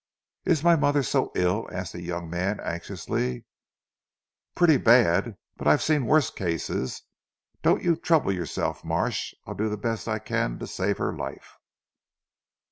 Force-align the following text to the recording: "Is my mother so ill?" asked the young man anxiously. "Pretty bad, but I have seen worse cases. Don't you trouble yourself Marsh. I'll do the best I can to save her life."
"Is 0.45 0.63
my 0.63 0.75
mother 0.75 1.03
so 1.03 1.31
ill?" 1.35 1.69
asked 1.71 1.93
the 1.93 2.01
young 2.01 2.27
man 2.27 2.59
anxiously. 2.61 3.45
"Pretty 4.55 4.77
bad, 4.77 5.35
but 5.57 5.67
I 5.67 5.71
have 5.77 5.83
seen 5.83 6.07
worse 6.07 6.31
cases. 6.31 7.03
Don't 7.61 7.83
you 7.83 7.95
trouble 7.95 8.31
yourself 8.31 8.83
Marsh. 8.83 9.35
I'll 9.45 9.53
do 9.53 9.69
the 9.69 9.77
best 9.77 10.07
I 10.07 10.17
can 10.17 10.57
to 10.57 10.65
save 10.65 10.97
her 10.97 11.15
life." 11.15 11.59